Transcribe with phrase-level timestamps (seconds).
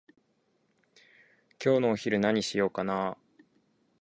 [1.63, 3.17] 今日のお昼何にしようかなー？